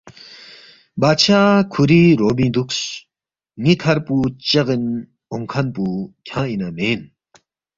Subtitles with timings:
[1.01, 2.79] بادشاہ کُھوری رُعبِنگ دُوکس،
[3.61, 4.15] ن٘ی کھر پو
[4.49, 4.85] چغین
[5.31, 5.83] اونگ کھن پو
[6.27, 7.01] کھیانگ اِنا مین؟